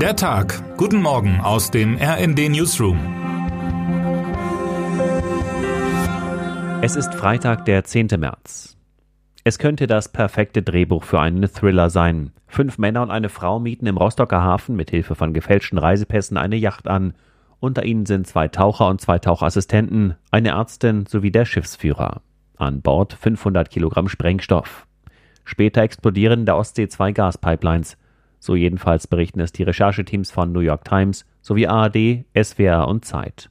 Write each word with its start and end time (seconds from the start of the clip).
Der 0.00 0.14
Tag. 0.14 0.76
Guten 0.76 1.00
Morgen 1.00 1.40
aus 1.40 1.70
dem 1.70 1.96
RND 1.96 2.50
Newsroom. 2.50 2.98
Es 6.82 6.96
ist 6.96 7.14
Freitag, 7.14 7.64
der 7.64 7.82
10. 7.82 8.08
März. 8.18 8.76
Es 9.42 9.58
könnte 9.58 9.86
das 9.86 10.12
perfekte 10.12 10.62
Drehbuch 10.62 11.02
für 11.02 11.18
einen 11.18 11.50
Thriller 11.50 11.88
sein. 11.88 12.32
Fünf 12.46 12.76
Männer 12.76 13.00
und 13.00 13.10
eine 13.10 13.30
Frau 13.30 13.58
mieten 13.58 13.86
im 13.86 13.96
Rostocker 13.96 14.42
Hafen 14.42 14.76
mit 14.76 14.90
Hilfe 14.90 15.14
von 15.14 15.32
gefälschten 15.32 15.78
Reisepässen 15.78 16.36
eine 16.36 16.56
Yacht 16.56 16.88
an. 16.88 17.14
Unter 17.58 17.86
ihnen 17.86 18.04
sind 18.04 18.26
zwei 18.26 18.48
Taucher 18.48 18.88
und 18.88 19.00
zwei 19.00 19.18
Tauchassistenten, 19.18 20.16
eine 20.30 20.50
Ärztin 20.50 21.06
sowie 21.06 21.30
der 21.30 21.46
Schiffsführer. 21.46 22.20
An 22.58 22.82
Bord 22.82 23.14
500 23.14 23.70
Kilogramm 23.70 24.08
Sprengstoff. 24.08 24.86
Später 25.46 25.80
explodieren 25.80 26.40
in 26.40 26.46
der 26.46 26.58
Ostsee 26.58 26.86
zwei 26.88 27.12
Gaspipelines. 27.12 27.96
So 28.38 28.54
jedenfalls 28.54 29.06
berichten 29.06 29.40
es 29.40 29.52
die 29.52 29.62
Rechercheteams 29.62 30.30
von 30.30 30.52
New 30.52 30.60
York 30.60 30.84
Times 30.84 31.24
sowie 31.42 31.66
ARD, 31.66 32.24
SWR 32.40 32.88
und 32.88 33.04
Zeit. 33.04 33.50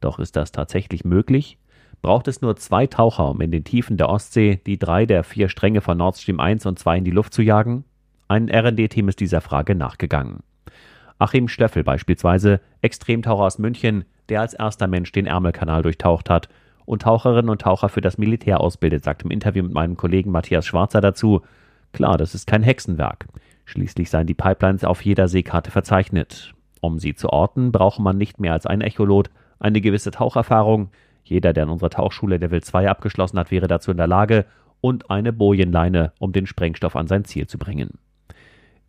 Doch 0.00 0.18
ist 0.18 0.36
das 0.36 0.52
tatsächlich 0.52 1.04
möglich? 1.04 1.58
Braucht 2.02 2.28
es 2.28 2.40
nur 2.40 2.56
zwei 2.56 2.86
Taucher, 2.86 3.30
um 3.30 3.40
in 3.40 3.50
den 3.50 3.64
Tiefen 3.64 3.96
der 3.96 4.08
Ostsee 4.08 4.60
die 4.66 4.78
drei 4.78 5.06
der 5.06 5.24
vier 5.24 5.48
Stränge 5.48 5.80
von 5.80 5.98
Nord 5.98 6.16
Stream 6.16 6.40
1 6.40 6.66
und 6.66 6.78
2 6.78 6.98
in 6.98 7.04
die 7.04 7.10
Luft 7.10 7.32
zu 7.32 7.42
jagen? 7.42 7.84
Ein 8.28 8.48
RD-Team 8.48 9.08
ist 9.08 9.20
dieser 9.20 9.40
Frage 9.40 9.74
nachgegangen. 9.74 10.40
Achim 11.18 11.48
Stöffel 11.48 11.82
beispielsweise, 11.82 12.60
Extremtaucher 12.82 13.44
aus 13.44 13.58
München, 13.58 14.04
der 14.28 14.40
als 14.40 14.54
erster 14.54 14.86
Mensch 14.86 15.12
den 15.12 15.26
Ärmelkanal 15.26 15.82
durchtaucht 15.82 16.28
hat 16.28 16.48
und 16.84 17.02
Taucherinnen 17.02 17.50
und 17.50 17.62
Taucher 17.62 17.88
für 17.88 18.00
das 18.00 18.18
Militär 18.18 18.60
ausbildet, 18.60 19.04
sagt 19.04 19.22
im 19.22 19.30
Interview 19.30 19.62
mit 19.62 19.72
meinem 19.72 19.96
Kollegen 19.96 20.30
Matthias 20.30 20.66
Schwarzer 20.66 21.00
dazu. 21.00 21.42
Klar, 21.92 22.18
das 22.18 22.34
ist 22.34 22.46
kein 22.46 22.62
Hexenwerk. 22.62 23.26
Schließlich 23.66 24.08
seien 24.08 24.26
die 24.26 24.34
Pipelines 24.34 24.84
auf 24.84 25.04
jeder 25.04 25.28
Seekarte 25.28 25.70
verzeichnet. 25.70 26.54
Um 26.80 26.98
sie 26.98 27.14
zu 27.14 27.30
orten, 27.30 27.72
brauche 27.72 28.00
man 28.00 28.16
nicht 28.16 28.40
mehr 28.40 28.52
als 28.52 28.64
ein 28.64 28.80
Echolot, 28.80 29.28
eine 29.58 29.80
gewisse 29.80 30.10
Taucherfahrung, 30.10 30.90
jeder, 31.24 31.52
der 31.52 31.64
in 31.64 31.70
unserer 31.70 31.90
Tauchschule 31.90 32.36
Level 32.36 32.62
2 32.62 32.88
abgeschlossen 32.88 33.38
hat, 33.38 33.50
wäre 33.50 33.66
dazu 33.66 33.90
in 33.90 33.96
der 33.96 34.06
Lage, 34.06 34.46
und 34.80 35.10
eine 35.10 35.32
Bojenleine, 35.32 36.12
um 36.20 36.32
den 36.32 36.46
Sprengstoff 36.46 36.94
an 36.94 37.08
sein 37.08 37.24
Ziel 37.24 37.48
zu 37.48 37.58
bringen. 37.58 37.98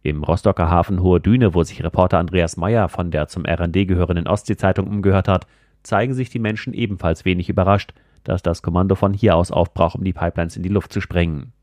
Im 0.03 0.23
Rostocker 0.23 0.69
Hafen 0.69 1.01
Hohe 1.01 1.19
Düne, 1.19 1.55
wo 1.55 1.63
sich 1.63 1.83
Reporter 1.83 2.19
Andreas 2.19 2.55
Meyer 2.55 2.87
von 2.89 3.09
der 3.09 3.27
zum 3.27 3.45
RND 3.45 3.87
gehörenden 3.87 4.27
Ostsee-Zeitung 4.27 4.87
umgehört 4.87 5.27
hat, 5.27 5.47
zeigen 5.81 6.13
sich 6.13 6.29
die 6.29 6.39
Menschen 6.39 6.73
ebenfalls 6.73 7.25
wenig 7.25 7.49
überrascht, 7.49 7.93
dass 8.23 8.43
das 8.43 8.61
Kommando 8.61 8.93
von 8.93 9.13
hier 9.13 9.35
aus 9.35 9.51
aufbrach, 9.51 9.95
um 9.95 10.03
die 10.03 10.13
Pipelines 10.13 10.55
in 10.55 10.63
die 10.63 10.69
Luft 10.69 10.93
zu 10.93 11.01
sprengen. 11.01 11.53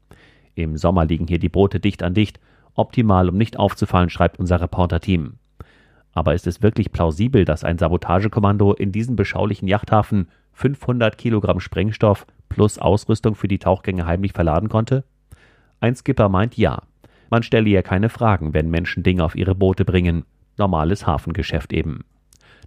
Im 0.56 0.76
Sommer 0.76 1.04
liegen 1.04 1.28
hier 1.28 1.38
die 1.38 1.48
Boote 1.48 1.78
dicht 1.78 2.02
an 2.02 2.14
dicht, 2.14 2.40
optimal, 2.74 3.28
um 3.28 3.36
nicht 3.36 3.58
aufzufallen, 3.58 4.10
schreibt 4.10 4.38
unser 4.38 4.60
Reporter-Team. 4.60 5.34
Aber 6.12 6.34
ist 6.34 6.46
es 6.46 6.62
wirklich 6.62 6.92
plausibel, 6.92 7.44
dass 7.44 7.64
ein 7.64 7.78
Sabotagekommando 7.78 8.72
in 8.72 8.92
diesen 8.92 9.16
beschaulichen 9.16 9.68
Yachthafen 9.68 10.28
500 10.52 11.18
Kilogramm 11.18 11.60
Sprengstoff 11.60 12.26
plus 12.48 12.78
Ausrüstung 12.78 13.34
für 13.34 13.48
die 13.48 13.58
Tauchgänge 13.58 14.06
heimlich 14.06 14.32
verladen 14.32 14.68
konnte? 14.68 15.04
Ein 15.80 15.96
Skipper 15.96 16.28
meint 16.28 16.56
ja. 16.56 16.82
Man 17.30 17.42
stelle 17.42 17.68
ja 17.68 17.82
keine 17.82 18.08
Fragen, 18.08 18.54
wenn 18.54 18.70
Menschen 18.70 19.02
Dinge 19.02 19.24
auf 19.24 19.34
ihre 19.34 19.56
Boote 19.56 19.84
bringen. 19.84 20.24
Normales 20.56 21.06
Hafengeschäft 21.06 21.72
eben. 21.72 22.04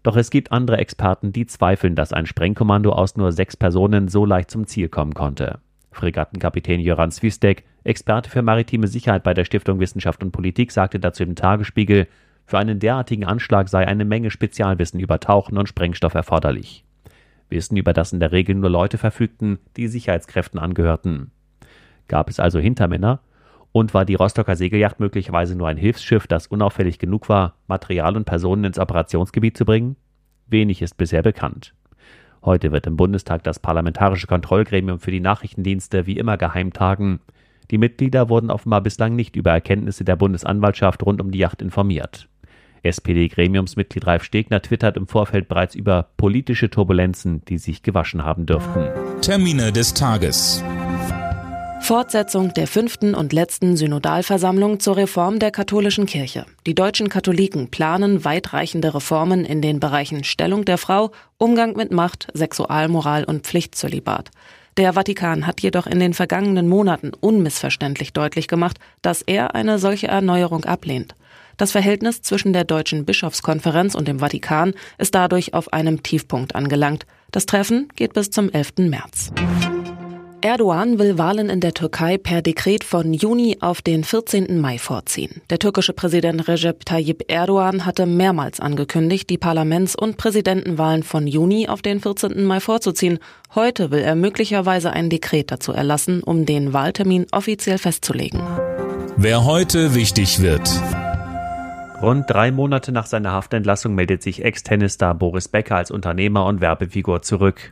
Doch 0.04 0.18
es 0.18 0.30
gibt 0.30 0.52
andere 0.52 0.78
Experten, 0.78 1.32
die 1.32 1.46
zweifeln, 1.46 1.96
dass 1.96 2.14
ein 2.14 2.26
Sprengkommando 2.26 2.92
aus 2.92 3.16
nur 3.16 3.32
sechs 3.32 3.56
Personen 3.56 4.10
so 4.10 4.26
leicht 4.26 4.52
zum 4.52 4.68
Ziel 4.68 4.90
kommen 4.90 5.14
konnte. 5.14 5.60
Fregattenkapitän 5.92 6.80
Jöran 6.80 7.12
Swistek, 7.12 7.64
Experte 7.84 8.30
für 8.30 8.42
maritime 8.42 8.88
Sicherheit 8.88 9.24
bei 9.24 9.34
der 9.34 9.46
Stiftung 9.46 9.80
Wissenschaft 9.80 10.24
und 10.24 10.32
Politik, 10.32 10.72
sagte 10.72 11.00
dazu 11.00 11.24
im 11.24 11.36
Tagesspiegel, 11.36 12.08
für 12.46 12.58
einen 12.58 12.80
derartigen 12.80 13.26
Anschlag 13.26 13.68
sei 13.68 13.86
eine 13.86 14.06
Menge 14.06 14.32
Spezialwissen 14.32 15.00
über 15.00 15.20
Tauchen 15.20 15.58
und 15.58 15.68
Sprengstoff 15.68 16.14
erforderlich. 16.14 16.86
Wissen, 17.50 17.78
über 17.78 17.94
das 17.94 18.14
in 18.14 18.20
der 18.20 18.32
Regel 18.32 18.56
nur 18.56 18.70
Leute 18.70 18.98
verfügten, 18.98 19.60
die 19.76 19.88
Sicherheitskräften 19.88 20.60
angehörten. 20.60 21.32
Gab 22.08 22.30
es 22.30 22.40
also 22.40 22.60
Hintermänner? 22.60 23.20
Und 23.73 23.94
war 23.94 24.06
die 24.06 24.16
Rostocker 24.16 24.56
Segelyacht 24.56 25.00
möglicherweise 25.00 25.56
nur 25.56 25.67
ein 25.67 25.78
Hilfsschiff, 25.78 26.26
das 26.26 26.48
unauffällig 26.48 27.00
genug 27.00 27.28
war, 27.30 27.56
Material 27.67 28.16
und 28.16 28.26
Personen 28.26 28.64
ins 28.64 28.80
Operationsgebiet 28.80 29.58
zu 29.58 29.66
bringen? 29.66 29.98
Wenig 30.48 30.82
ist 30.82 30.95
bisher 30.95 31.22
bekannt. 31.22 31.73
Heute 32.43 32.71
wird 32.71 32.87
im 32.87 32.98
Bundestag 32.98 33.43
das 33.43 33.59
Parlamentarische 33.59 34.27
Kontrollgremium 34.27 34.99
für 34.99 35.11
die 35.11 35.20
Nachrichtendienste 35.20 36.05
wie 36.05 36.17
immer 36.17 36.37
geheim 36.37 36.73
tagen. 36.73 37.20
Die 37.71 37.77
Mitglieder 37.77 38.30
wurden 38.30 38.52
offenbar 38.52 38.81
bislang 38.81 39.15
nicht 39.15 39.36
über 39.36 39.52
Erkenntnisse 39.52 40.05
der 40.05 40.15
Bundesanwaltschaft 40.15 41.05
rund 41.05 41.21
um 41.21 41.31
die 41.31 41.39
Yacht 41.39 41.61
informiert. 41.61 42.30
SPD-Gremiumsmitglied 42.83 44.08
Ralf 44.08 44.23
Stegner 44.23 44.61
twittert 44.61 44.98
im 44.98 45.08
Vorfeld 45.08 45.48
bereits 45.48 45.75
über 45.75 46.08
politische 46.17 46.70
Turbulenzen, 46.70 47.43
die 47.45 47.58
sich 47.58 47.83
gewaschen 47.83 48.23
haben 48.23 48.45
dürften. 48.45 48.87
Termine 49.21 49.71
des 49.71 49.93
Tages. 49.93 50.64
Fortsetzung 51.87 52.53
der 52.53 52.67
fünften 52.67 53.15
und 53.15 53.31
letzten 53.31 53.77
Synodalversammlung 53.77 54.81
zur 54.81 54.98
Reform 54.98 55.39
der 55.39 55.52
katholischen 55.52 56.05
Kirche. 56.05 56.45
Die 56.65 56.75
deutschen 56.75 57.08
Katholiken 57.08 57.71
planen 57.71 58.25
weitreichende 58.25 58.93
Reformen 58.93 59.45
in 59.45 59.61
den 59.61 59.80
Bereichen 59.80 60.25
Stellung 60.25 60.65
der 60.65 60.77
Frau, 60.77 61.11
Umgang 61.37 61.77
mit 61.77 61.93
Macht, 61.93 62.27
Sexualmoral 62.33 63.23
und 63.23 63.48
Pflichtzölibat. 63.48 64.31
Der 64.75 64.92
Vatikan 64.92 65.48
hat 65.48 65.61
jedoch 65.61 65.87
in 65.87 66.02
den 66.02 66.14
vergangenen 66.14 66.67
Monaten 66.67 67.14
unmissverständlich 67.21 68.11
deutlich 68.11 68.49
gemacht, 68.49 68.80
dass 69.02 69.21
er 69.21 69.55
eine 69.55 69.80
solche 69.80 70.09
Erneuerung 70.09 70.65
ablehnt. 70.65 71.15
Das 71.55 71.71
Verhältnis 71.71 72.21
zwischen 72.21 72.52
der 72.52 72.65
Deutschen 72.65 73.05
Bischofskonferenz 73.05 73.95
und 73.95 74.09
dem 74.09 74.19
Vatikan 74.19 74.73
ist 74.98 75.15
dadurch 75.15 75.54
auf 75.54 75.71
einem 75.71 76.04
Tiefpunkt 76.04 76.54
angelangt. 76.54 77.05
Das 77.31 77.45
Treffen 77.45 77.87
geht 77.95 78.11
bis 78.11 78.30
zum 78.30 78.52
11. 78.52 78.73
März. 78.80 79.31
Erdogan 80.42 80.99
will 80.99 81.17
Wahlen 81.17 81.49
in 81.49 81.61
der 81.61 81.73
Türkei 81.73 82.20
per 82.20 82.43
Dekret 82.43 82.83
von 82.83 83.11
Juni 83.11 83.58
auf 83.59 83.81
den 83.81 84.03
14. 84.03 84.61
Mai 84.61 84.77
vorziehen. 84.77 85.42
Der 85.49 85.58
türkische 85.58 85.93
Präsident 85.93 86.48
Recep 86.48 86.86
Tayyip 86.86 87.23
Erdogan 87.27 87.87
hatte 87.87 88.05
mehrmals 88.05 88.59
angekündigt, 88.59 89.31
die 89.31 89.39
Parlaments- 89.39 89.95
und 89.95 90.17
Präsidentenwahlen 90.17 91.02
von 91.02 91.25
Juni 91.25 91.67
auf 91.67 91.81
den 91.81 91.99
14. 91.99 92.45
Mai 92.45 92.59
vorzuziehen. 92.59 93.17
Heute 93.55 93.89
will 93.89 94.02
er 94.02 94.14
möglicherweise 94.14 94.92
ein 94.92 95.09
Dekret 95.09 95.52
dazu 95.52 95.71
erlassen, 95.71 96.21
um 96.21 96.45
den 96.45 96.71
Wahltermin 96.71 97.25
offiziell 97.31 97.80
festzulegen. 97.80 98.39
Wer 99.15 99.43
heute 99.43 99.95
wichtig 99.95 100.39
wird. 100.39 100.69
Rund 101.99 102.30
drei 102.30 102.52
Monate 102.52 102.92
nach 102.92 103.08
seiner 103.08 103.31
Haftentlassung 103.31 103.95
meldet 103.95 104.21
sich 104.21 104.45
Ex-Tennisstar 104.45 105.15
Boris 105.15 105.48
Becker 105.48 105.77
als 105.77 105.89
Unternehmer 105.89 106.45
und 106.45 106.61
Werbefigur 106.61 107.23
zurück. 107.23 107.71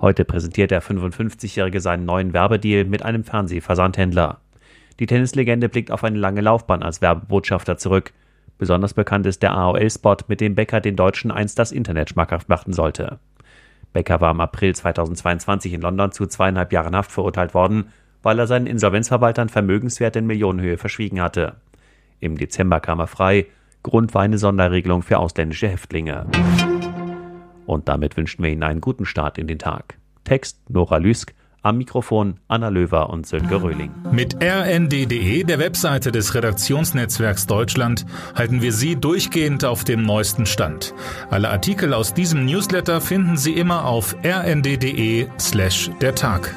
Heute 0.00 0.24
präsentiert 0.24 0.70
der 0.70 0.82
55-Jährige 0.82 1.80
seinen 1.80 2.04
neuen 2.04 2.32
Werbedeal 2.32 2.84
mit 2.84 3.04
einem 3.04 3.24
Fernsehversandhändler. 3.24 4.38
Die 5.00 5.06
Tennislegende 5.06 5.68
blickt 5.68 5.90
auf 5.90 6.04
eine 6.04 6.18
lange 6.18 6.40
Laufbahn 6.40 6.82
als 6.82 7.00
Werbebotschafter 7.00 7.78
zurück. 7.78 8.12
Besonders 8.58 8.94
bekannt 8.94 9.26
ist 9.26 9.42
der 9.42 9.52
AOL-Spot, 9.54 10.16
mit 10.28 10.40
dem 10.40 10.54
Becker 10.54 10.80
den 10.80 10.96
Deutschen 10.96 11.30
einst 11.30 11.58
das 11.58 11.72
Internet 11.72 12.10
schmackhaft 12.10 12.48
machen 12.48 12.72
sollte. 12.72 13.18
Becker 13.92 14.20
war 14.20 14.32
im 14.32 14.40
April 14.40 14.74
2022 14.74 15.72
in 15.72 15.80
London 15.80 16.12
zu 16.12 16.26
zweieinhalb 16.26 16.72
Jahren 16.72 16.96
Haft 16.96 17.12
verurteilt 17.12 17.54
worden, 17.54 17.86
weil 18.22 18.38
er 18.38 18.46
seinen 18.46 18.66
Insolvenzverwaltern 18.66 19.48
Vermögenswerte 19.48 20.18
in 20.18 20.26
Millionenhöhe 20.26 20.78
verschwiegen 20.78 21.20
hatte. 21.20 21.56
Im 22.20 22.36
Dezember 22.36 22.80
kam 22.80 23.00
er 23.00 23.06
frei. 23.06 23.46
Grund 23.82 24.14
war 24.14 24.22
eine 24.22 24.38
Sonderregelung 24.38 25.02
für 25.02 25.18
ausländische 25.18 25.68
Häftlinge. 25.68 26.26
Und 27.74 27.88
damit 27.88 28.16
wünschen 28.16 28.42
wir 28.42 28.50
Ihnen 28.50 28.62
einen 28.62 28.80
guten 28.80 29.04
Start 29.04 29.36
in 29.36 29.46
den 29.46 29.58
Tag. 29.58 29.98
Text 30.22 30.58
Nora 30.70 30.96
Lüsk, 30.96 31.34
am 31.60 31.78
Mikrofon 31.78 32.38
Anna 32.46 32.68
Löwer 32.68 33.10
und 33.10 33.26
Sönke 33.26 33.62
Röhling. 33.62 33.90
Mit 34.12 34.36
rnd.de, 34.42 35.44
der 35.44 35.58
Webseite 35.58 36.12
des 36.12 36.34
Redaktionsnetzwerks 36.34 37.46
Deutschland, 37.46 38.06
halten 38.34 38.62
wir 38.62 38.72
Sie 38.72 38.96
durchgehend 38.96 39.64
auf 39.64 39.82
dem 39.82 40.02
neuesten 40.02 40.46
Stand. 40.46 40.94
Alle 41.30 41.50
Artikel 41.50 41.94
aus 41.94 42.14
diesem 42.14 42.44
Newsletter 42.44 43.00
finden 43.00 43.36
Sie 43.36 43.54
immer 43.54 43.86
auf 43.86 44.14
rnd.de 44.24 45.26
slash 45.38 45.90
der 46.00 46.14
Tag. 46.14 46.54